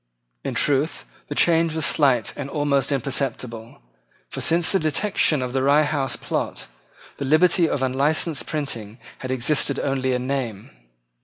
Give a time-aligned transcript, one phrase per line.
[0.43, 3.83] In truth, the change was slight and almost imperceptible;
[4.29, 6.65] for, since the detection of the Rye House plot,
[7.17, 10.71] the liberty of unlicensed printing had existed only in name.